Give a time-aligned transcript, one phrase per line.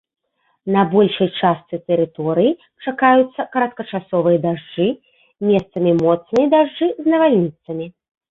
[0.75, 2.51] На большай частцы тэрыторыі
[2.85, 4.87] чакаюцца кароткачасовыя дажджы,
[5.49, 7.85] месцамі моцныя дажджы з навальніцамі.